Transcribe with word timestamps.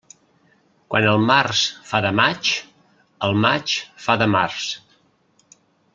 Quan 0.93 1.07
el 1.09 1.19
març 1.31 1.59
fa 1.91 2.01
de 2.07 2.11
maig, 2.21 2.51
el 3.29 3.37
maig 3.45 3.79
fa 4.07 4.17
de 4.23 4.29
març. 4.39 4.69